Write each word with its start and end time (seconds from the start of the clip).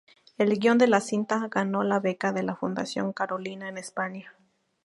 El 0.39 0.57
guion 0.57 0.79
de 0.79 0.87
la 0.87 0.99
cinta 0.99 1.47
ganó 1.51 1.83
la 1.83 1.99
beca 1.99 2.31
de 2.31 2.41
la 2.41 2.55
fundación 2.55 3.13
Carolina, 3.13 3.69
en 3.69 3.77
España. 3.77 4.33